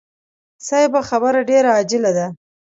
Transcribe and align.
صيب 0.67 0.93
خبره 1.09 1.39
ډېره 1.49 1.69
عاجله 1.75 2.11
ده. 2.17 2.25